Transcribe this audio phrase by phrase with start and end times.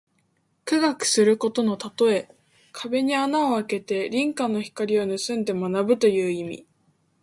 [0.65, 2.27] 苦学することのたとえ。
[2.71, 6.65] 壁に穴をあけて隣家の光をぬすんで学ぶという意味。